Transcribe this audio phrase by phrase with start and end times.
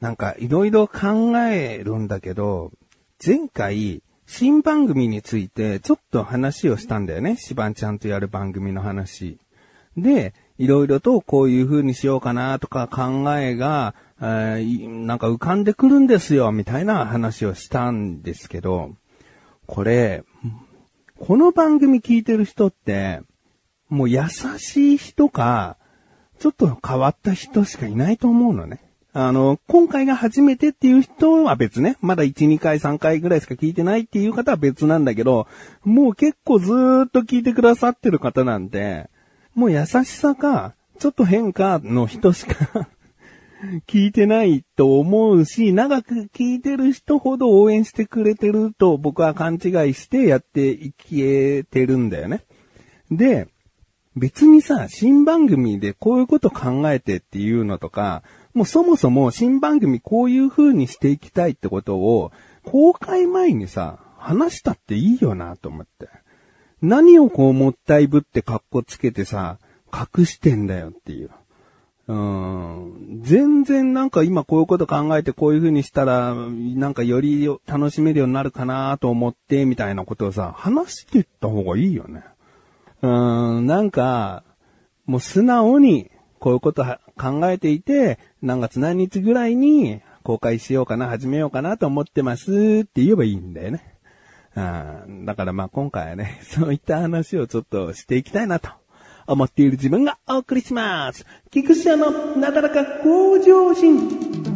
[0.00, 2.72] なんかいろいろ考えるんだけど、
[3.24, 7.36] 前回、新番組についてちょっと話をしたんだよね。
[7.36, 9.38] シバンちゃんとやる番組の話。
[9.96, 18.94] で、いろいろとこういう風にしようかなとか考えが、えーなんか浮かんでくるんですよ、みたいな話をしたんですけど、
[19.66, 20.24] これ、
[21.18, 23.22] この番組聞いてる人って、
[23.88, 24.22] もう優
[24.58, 25.76] しい人か、
[26.38, 28.80] ちょっと変わった人しかいないと思うのね。
[29.20, 31.96] あの、今回が初めてっていう人は別ね。
[32.00, 35.48] まだ1、2回、3回ぐらいしか聞いてないっていう方は別なんだけど、
[35.82, 39.10] もう結構ずーっと聞いてくださってる方なんで、
[39.56, 42.88] もう優しさか、ちょっと変かの人しか
[43.88, 52.44] 聞いてないと思うし、長く聞いてる人ほど応援してくれてると僕は勘違いしてやっていけてるんだよね。
[53.10, 53.48] で、
[54.14, 58.22] 別にさ、新番組でこういうこと考えてっていうのとか、
[58.58, 62.32] もうそもそも新番組こういう風にしていきたいってことを、
[62.64, 66.08] 公開前にさ、話したっていいよなと思って。
[66.82, 69.60] 何をこうもったいぶって格好つけてさ、
[69.94, 71.30] 隠してんだよっていう。
[72.08, 73.20] うん。
[73.22, 82.24] 全然なんか今こういうこと考えてこういう風にしたら、なんかより楽しめるようになるかなと思って、みたいなことをさ、話していった方がいいよね。
[83.02, 84.42] うん、なんか、
[85.06, 92.50] もう素直に、こういうことは考えていて、何月何日ぐらいに公開しようかな、始めようかなと思ってます
[92.82, 93.94] って言えばいいんだよね。
[94.56, 94.60] う
[95.10, 98.70] ん、だからまあ今回はね、 そういった話をちょっとしていきたいなと
[99.26, 101.26] 思っている自分がお送りします。
[101.50, 104.47] 菊池のなだらか向上心。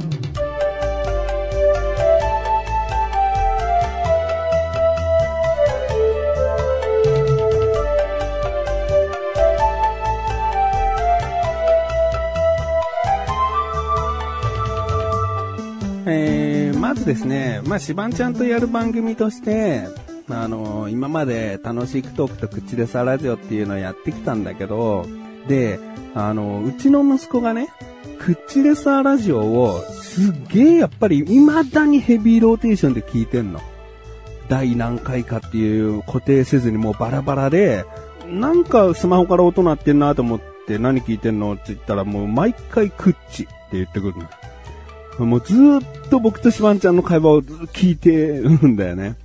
[16.93, 19.89] まずですね、まあ、しばんちゃんとやる番組として、
[20.29, 25.07] あの今まで楽しいトークと口でさラジオっていうのをやってきたんだけど、
[25.49, 25.81] で、
[26.15, 27.71] あの、うちの息子がね、
[28.19, 33.61] クッチレサーラジオをすっげえやっぱり未だにヘビーローテーションで聞いてんの。
[34.51, 37.87] 第何回かっていう固定せずにもうバラバラで、
[38.29, 44.29] なんかスマホから音鳴ってんなと思って何聞いてんのって言ったらもう毎回クッチって言ってくるの。
[45.19, 49.17] もうずっと僕とシバンちゃんの会話を聞いてるんだよね。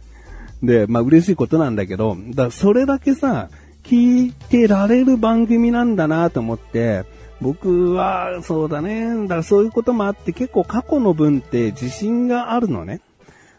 [0.62, 3.50] で、まあ嬉しいことなんだけど、だからそれだけさ、
[3.84, 7.06] 聞いてられる番組なんだなと思って、
[7.40, 13.02] 僕はそうだね、だからそういうこともあって結構過去の分って自信があるのね。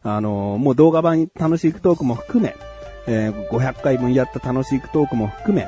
[0.03, 2.55] あの、もう動画版楽しいトークも含め、
[3.06, 5.67] えー500回分やった楽しいトークも含め、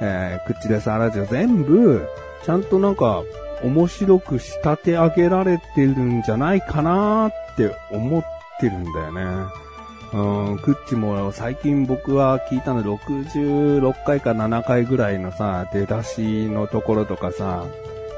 [0.00, 2.06] えー、クッチレスアラジオ全部、
[2.44, 3.22] ちゃんとなんか、
[3.62, 8.24] 面白く仕立て上げられてるんじゃないかなって思っ
[8.60, 9.68] てるんだよね。
[10.12, 17.66] うん、クッチも最近僕は聞いたの66回か7回ぐらいのさ、出だしのところとかさ、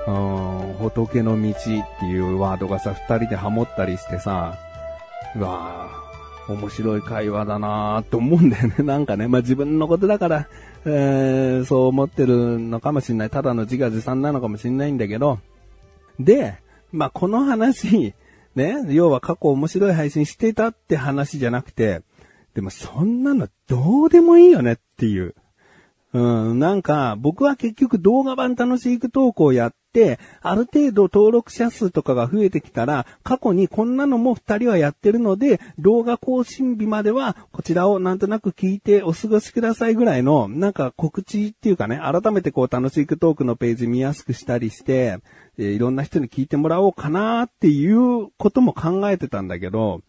[0.06, 1.54] うん、仏の道っ
[1.98, 4.56] ていうワードがさ、二人でハモったりしてさ、
[5.34, 6.09] うわぁ、
[6.52, 8.74] 面白い会話だなぁと思うんだよね。
[8.84, 10.48] なんかね、まあ、自分のことだから、
[10.84, 13.30] えー、そう思ってるのかもしんない。
[13.30, 15.38] ただの自画自賛なのかもしんないんだけど、
[16.18, 16.54] で、
[16.92, 18.14] まあ、この話、
[18.54, 22.02] ね、要は過去面白い配信してたって話じゃなくて、
[22.54, 25.34] でもそんなのどうでもいいよねっていう。
[26.12, 29.74] うん、なんか、僕は結局動画版楽しい投稿をやっ、
[30.40, 45.18] ある程度登録者数とかが増えてきたら、過去にこんなのも二人はやってるので、動画更新日までは、こちらをなんとなく聞いてお過ごしくださいぐらいの、なんか告知っていうかね、改めてこう楽しいトークのページ見やすくしたりして、
[45.58, 50.02] えーいろんな人に聞いてもらおうかなっていうことも考えてたんだけど、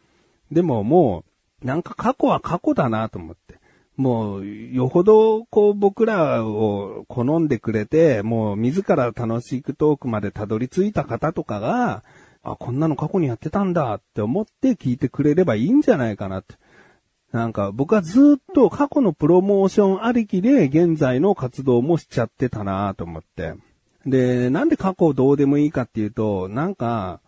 [0.52, 1.24] でもも
[1.64, 3.61] う、なんか過去は過去だなと思って。
[4.02, 12.04] もう、よほど、こう、僕らを好んでくれて、もう、自ら楽しくトークまでたどり着いた方とかが、
[12.42, 16.56] あ、こんなの過去にやってたんだって思って聞いてくれればいいんじゃないかなって。
[17.32, 23.54] なんか、僕はずっと過去のプロモーションありきで、現在の活動もしちゃってたなと思って。
[24.08, 27.22] で、なんで過去どうでもいいかっていうと、なんか、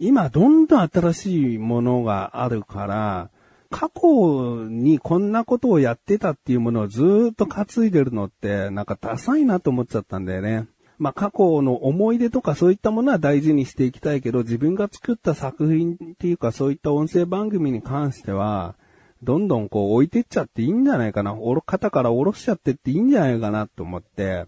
[0.00, 3.30] 今どんどん新しいものがあるから、
[3.70, 10.66] 過去にこんなことをやってたっていうものをずっと担いでるのって、なんかダサいなと思っちゃったんだよね。
[10.98, 18.74] まあ過去の思い出とかそういったものは大事にしていきたいけど、自分が作った作品っていうかそういった音声番組に関しては、
[19.22, 21.34] どんどんこう置いてっちゃっていいんじゃないかな。
[21.34, 24.44] おろ、肩から下ろしちゃってっていいんじゃないかなと思って。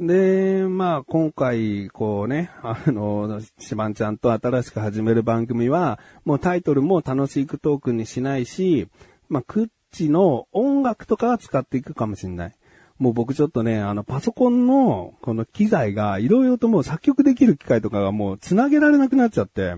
[0.00, 8.88] で、まあ、今回、こうね、あの、しばんちゃんと新しく始める番組は、もうタイトルも楽しいクトークにしないし、
[9.28, 12.54] まあ、クッチの音楽とかは使っていくかもしれない。
[12.98, 19.76] もう僕ちょっとね、あの、パソコンの、この機材が、いろいろともう作曲できる機械とかがもう繋げられなくなっちゃって、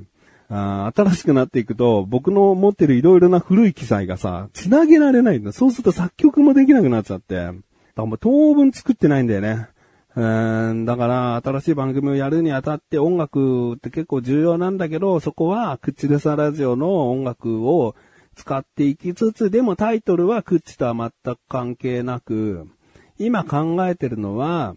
[0.49, 5.51] あ新しくなっていくと、僕の持ってるいろいろな古い機材がさ、繋げられないんだ。
[5.51, 7.35] そうすると作曲もできなくなっちゃって。
[7.35, 7.57] だか
[7.97, 9.72] らもう当分作ってないんだよね。
[10.14, 17.94] うん、だから、新しい番組をやるにあたって音楽って結構重要なんだけど、そこは、クッチレサラジオの音楽を
[18.35, 22.69] 使っていきつつ、でもタイトルはクッチとは全く関係なく、
[23.19, 24.76] 今考えてるのは、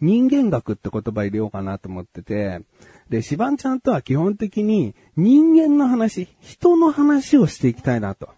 [0.00, 2.60] 人間学って言葉入れようかなと思ってて、
[3.08, 8.28] で、シバンちゃんとは基本的に人間の話、人の話をしていきたいなと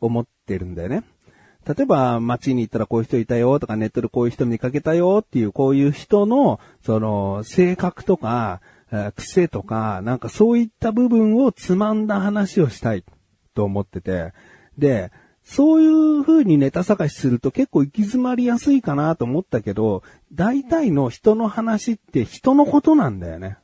[0.00, 1.02] 思ってるんだよね。
[1.66, 8.60] 例えば街に行ったらこういう人いたよとかネットでこういう人見かけたよっていうこういう人のその性格とか、
[9.16, 13.04] 癖とかなんかそういった部分をつまんだ話をしたい
[13.54, 14.32] と思ってて
[14.76, 15.10] で、
[15.44, 23.58] そういう風にネタ探しすると結構行き詰まりやすいかなと思ったけど、大体の人の話って人のことなんだよね。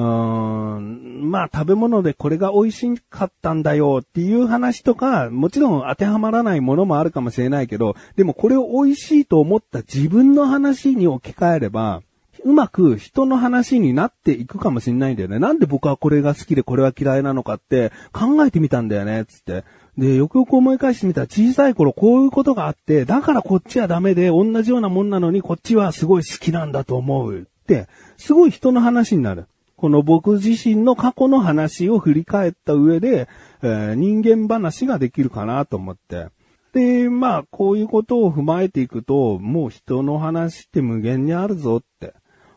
[0.00, 12.02] うーん、まあ食べ物でこれが美味しかったんだよっていう話とか、もちろん当てはまらないものもあるかもしれないけど、でもこれを美味しいと思った自分の話に置き換えれば、
[12.42, 15.38] うまく人の話になっていくかもしれないんだよね。
[15.38, 19.64] なんで僕はこれが好きでこれは嫌いなのかって考えてみたんだよね、つって。
[19.98, 29.44] で、よくよく思い返してみたら小さい頃こういうことがあって、だからこっちはダメで同じようなもんなのにこっちはすごい好きなんだと思うって、すごい人の話になる。
[29.80, 33.28] この僕自身の過去の話を振り返った上で、
[33.62, 36.26] えー、人間話ができるかなと思って。
[36.74, 42.12] で、まあ、こういうことを踏まえていくと、もう人の話って無限にあるぞって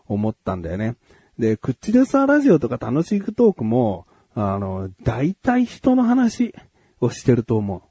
[0.05, 0.97] 思ったんだよね。
[1.39, 4.05] で、クッチレスアラジオとか楽しいトークも、
[4.35, 6.53] あの、大体人の話
[6.99, 7.89] をしてると思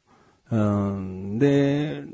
[0.50, 0.55] う。
[0.55, 2.05] うん、で、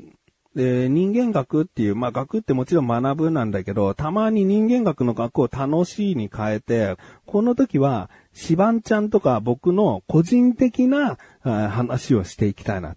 [0.55, 12.95] で、人間学っていう、まあ学ってもちろん学ぶなんだけど、たまに人間学の学を楽しいに変えて、この時は、シバンちゃんとか僕の個人的な話をしていきたいな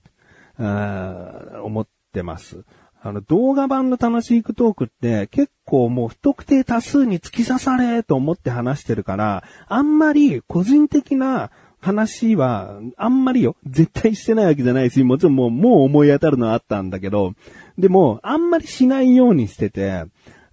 [0.56, 2.64] と、思ってます。
[3.04, 11.50] あの、動画版の楽しいトークって結構もう不特定多数に突き刺されと思って話してるから、あんまり個人的な
[11.82, 17.34] 話は、あんまりよ、絶対してないわけじゃないし、もちろんもう、もう思い当たるのはあったんだけど、
[17.76, 20.04] でも、あんまりしないようにしてて、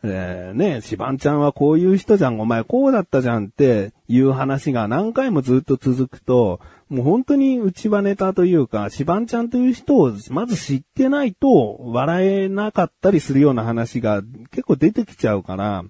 [0.02, 6.60] えー、ね、シバンちゃんはこういう人じゃん、お前こうだったじゃんっていう話が何回もずっと続くと、
[6.90, 15.84] もう本当に内輪ネタというか、シバンちゃんという人をまず知ってないと笑えなかったりするような話が結構出てきちゃうから、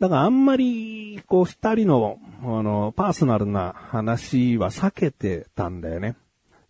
[0.00, 6.16] だからあんまり、こう、二人の、あの、パーソナルな話は避けてたんだよね。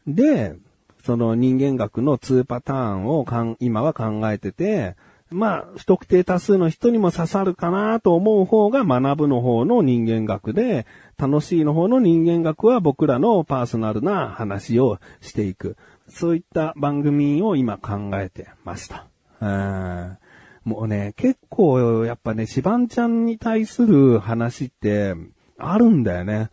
[0.06, 0.56] で、
[1.04, 4.96] その人間学の2パターンをかん今は考えてて、
[5.30, 10.84] まあ、不特定多数の人にも刺さるかなと思う方が学ぶの方の人間学で、
[11.16, 15.76] 楽しいの方の人間学は僕らのパーソナルな話をしていく。
[16.08, 19.06] そういった番組を今考えてました。
[19.40, 20.18] うん
[20.64, 25.14] もうね、結構、やっぱね、シバンちゃんに対する話って、
[25.58, 26.50] あるんだよね。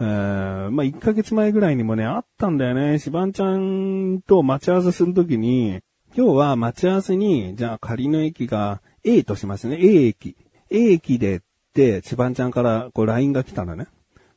[0.00, 2.98] えー、まあ、1ヶ月前ぐらいにもね、あったんだよね。
[2.98, 5.80] シバンちゃんと待ち合わせするときに、
[6.14, 9.78] 今日は待ち合わせに、じゃあ仮の駅が A としますね。
[9.80, 10.36] A 駅。
[10.70, 11.40] A 駅でっ
[11.72, 13.86] て、シバンちゃんからこう LINE が来たのね。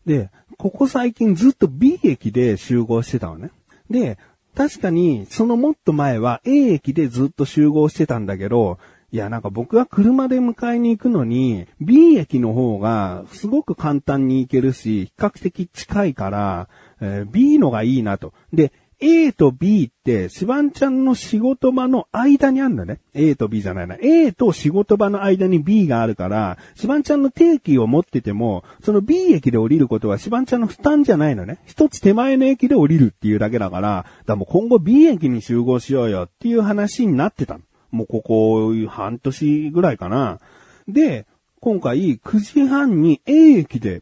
[0.05, 3.51] で、ここ最近ずっと B 駅で集合してたのね。
[3.89, 4.17] で、
[4.55, 8.77] 確かに、そのもっと前は A 駅でずっと集合してたんだけど、
[9.15, 16.67] いや、なんか僕は車で迎えに行くのに、B 駅の方がすごく簡単に行けるし、比較的近いから、
[16.99, 18.33] えー、B のがいいなと。
[18.51, 22.99] で、A と B って、シバンちゃんの仕事場の間にあるんだね。
[23.13, 23.95] A と B じゃないな。
[24.01, 31.59] A と仕事場の間に B があるから、シバンちゃんの定期を持ってても、その B 駅で降りることはシバンちゃんの負担じゃないのね。
[31.65, 37.59] 一つ手前の駅で降りるっていうだけだから、だからもう今後 B 駅に集合しようよっていう話になってた。
[37.95, 40.39] もうここ半年ぐらいかな。
[40.87, 41.25] で、
[41.61, 44.01] 今回9時半に A 駅でっ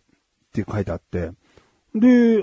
[0.54, 1.32] て書いてあって、
[1.96, 2.42] で、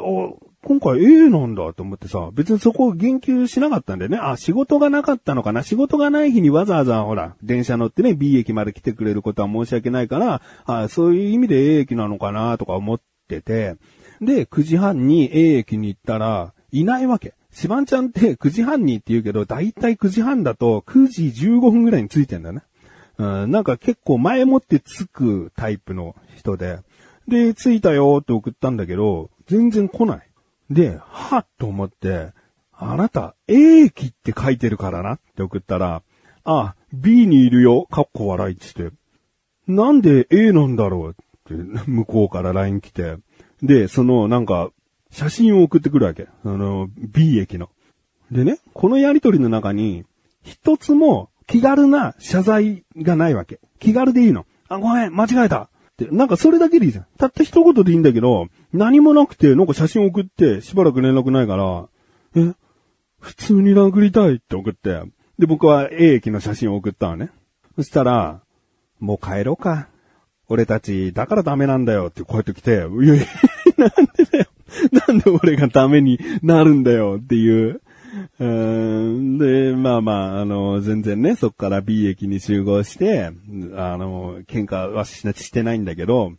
[0.63, 4.19] 今回 A なんだと思ってさ、別にそこを言及しなかったんだよね。
[4.19, 13.77] あ、仕事がなかったのかな仕事がない日にわざわざほら、電車乗ってね、B 駅まで来てくれることは申し訳ないから、あそういう意味で A 駅なのかなとか思ってて、
[14.21, 17.35] で、9時半に A 駅に行ったら、いないわけ。
[17.53, 22.63] シバンちゃんって9時半にって言うけど、だいたい9時半だと9時15分ぐらいに着いてんだね。
[23.19, 26.79] うん、なんか結構前もって着くタイプの人で、
[27.29, 30.29] で、着いたよって送ったんだけど、全然来ない。
[30.71, 32.33] で、はっと思って、
[32.73, 36.03] あなた、A 駅って書いてるからなって送ったら、
[36.45, 38.95] あ、B にいるよ、かっこ笑いっつって。
[39.67, 41.13] なんで A なんだろうっ
[41.45, 41.55] て、
[41.87, 43.17] 向こうから LINE 来て。
[43.63, 44.71] で、その、なんか、
[45.11, 46.29] 写真を送ってくるわけ。
[46.45, 47.69] あの、B 駅の。
[48.31, 50.05] でね、このやりとりの中に、
[50.43, 53.61] 一つも気軽な謝罪がないわけ。
[53.79, 54.47] 気軽でいいの。
[54.69, 55.63] あ、ごめん、間違えた。
[55.63, 57.07] って、なんかそれだけでいいじゃん。
[57.19, 61.89] たった一言でいいんだけど、何もなくて、なんか写真送って、しばらく連絡ないから、
[62.37, 62.55] え、
[63.19, 65.03] 普通に殴りたいって送って、
[65.39, 67.31] で、僕は A 駅の写真を送ったのね。
[67.77, 68.43] そしたら、
[69.01, 69.89] もう帰ろうか。
[70.49, 73.27] 俺たち、だからダメなんだよってこうやって来て、いやいや、
[73.79, 74.47] なんでだよ。
[75.09, 77.81] なんで俺がダメになるんだよっていう。
[78.39, 83.31] うんで、まあまあ、あの、全然ね、そっから B 駅に集合して、
[83.77, 86.33] あの、喧嘩はししてないんだけど、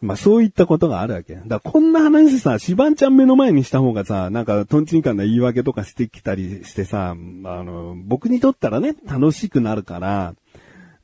[0.00, 1.34] まあそういったことがあるわけ。
[1.34, 10.34] だからこんな話さ、シバンちゃん目の前にした方がさ、なんかトンチンカンな言い訳とかしてきたりしてさ、あの、僕にとったらね、楽しくなるから、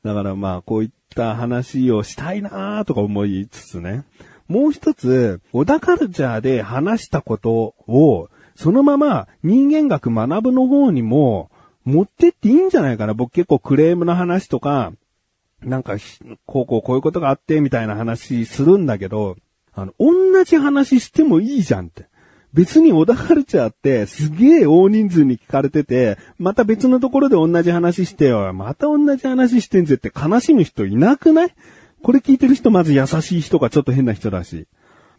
[0.03, 4.03] だからまあこういった話をしたいなとか思いつつね。
[4.47, 11.51] もう一つ、小田カルチャーで話したことを、そのまま人間学学ぶの方にも
[11.85, 13.13] 持ってっていいんじゃないかな。
[13.13, 14.93] 僕結構クレームの話とか、
[15.61, 15.95] なんか、
[16.45, 19.37] こうこうこういうことがあって、みたいな話するんだけど、
[19.73, 22.07] あの、同じ話してもいいじゃんって。
[22.53, 31.53] 別に小田カルチャーってすげえ大人数に聞かれてて、また別のところで同じ話してよ、また同じ話してんぜって悲しむ人いなくない？
[32.01, 34.67] これ聞いてる人まず優しい人かちょっと変な人だし。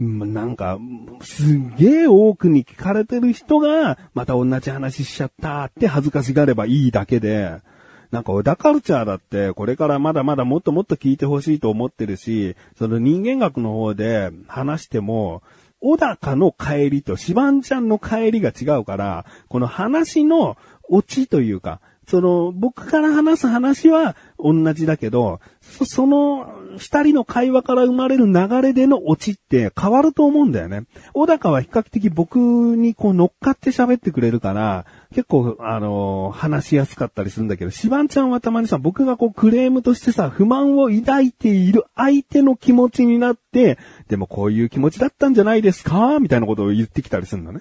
[0.00, 0.78] なんか、
[1.22, 7.56] すげえ多くに聞かれてる人が、また同じ話しちゃったって恥ずかしがればいいだけで、
[8.12, 15.42] なんか小田カルチャーだって、これからまだまだもっともっと聞いてほしいと思ってるし、その人間学の方で話しても、
[15.80, 20.56] 小高の帰りとシバンちゃんの帰りが違うから、この話の
[20.88, 30.84] オチというか、その、僕から話す話は同じだけど、その、二人の会話から生まれる流れでのオチって変わると思うんだよね。
[31.12, 43.76] 小高は比較的僕にこう乗っかって喋ってくれるから、結構、あの話しやすかったりするんだけど、シバンちゃんはたまにさ、僕がこうクレームとしてさ、不満を抱いている相手の気持ちになって、
[44.08, 46.20] でもこういう気持ちだったんじゃないですか？
[46.20, 47.60] みたいなことを言ってきたりするのね。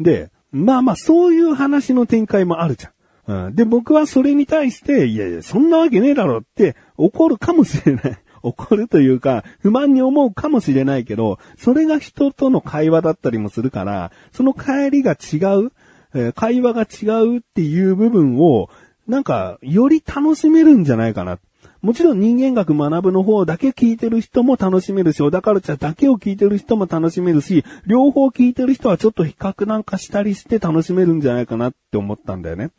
[0.00, 2.92] で、まあまあ、そういう話の展開もあるじゃん。
[3.32, 8.18] ん、で、僕はそれに対して、いやいや、そんなわけねえだろって怒るかもしれない。
[8.42, 15.72] 怒るというか、不満に思うかもしれないけど、それが人との会話だったりもするから、その帰りが違う、
[16.14, 18.70] えー会話が違うっていう部分を、
[19.06, 21.38] なんか、より楽しめるんじゃないかな。
[21.82, 32.70] もちろん人間学学ぶの方だけ聞いてる人も楽しめるし、小田カルチャーだけを聞いてる人も楽しめるし、両方聞いてる人はちょっと比較なんかしたりして楽しめるんじゃないかなって思ったんだよね。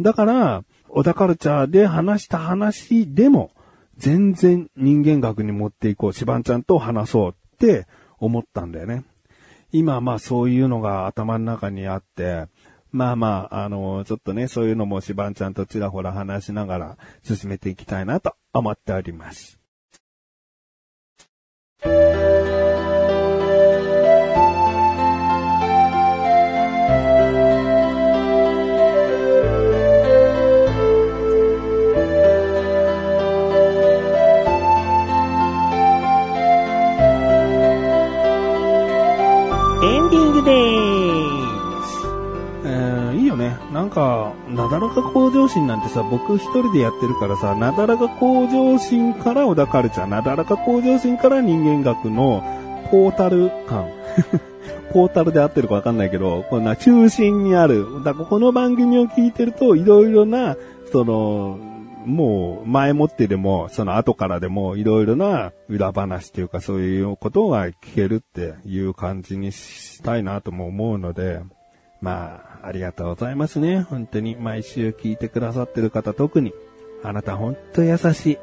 [0.00, 3.50] だから、小田カルチャーで話した話でも、
[3.96, 7.86] 全然人間学に持っていこう、シバンちゃんと話そうって
[8.18, 9.04] 思ったんだよね。
[9.72, 12.46] 今まあそういうのが頭の中にあって、
[12.92, 19.60] まあまあ、あの、ちょっとね、そういうのもシバンちゃんとちらほら話しながら進めていきたいなと思っております。
[44.00, 52.42] か、なだらか向上心なんてさ、僕一人でやってるからさ、なだらか向上心から小田カルチャー、なだらか向上心から人間学の
[52.90, 53.88] ポータル感。
[54.92, 58.02] ポータルで合ってるかわかんないけど、こんな中心にある。
[58.02, 60.56] だからこの番組を聞いてると、いろいろな、
[60.90, 61.58] その、
[62.06, 71.40] もう前もってでも、その後からでも、いろいろな裏話というかそういうことが聞けるっていう感じにしたいなとも思うので、
[72.00, 73.82] まあ、ありがとうございますね。
[73.82, 76.52] 本当に毎週聞いてくださってる方特に。
[77.02, 78.38] あなた本当優しい。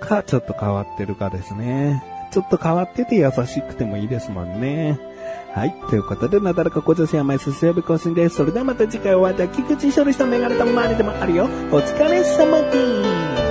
[0.00, 2.02] か、ちょっと変わってるかですね。
[2.32, 4.98] ちょっと変わってて優しくてもいいですもんね。
[5.54, 5.74] はい。
[5.90, 8.36] ということで、なだらかご女性は毎週水曜日更新です。
[8.36, 11.44] それではまた次回お会いいたい菊池処理したメガネとマネでもあるよ。
[11.44, 13.49] お疲れ様です。